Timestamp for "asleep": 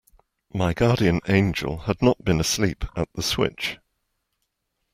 2.39-2.85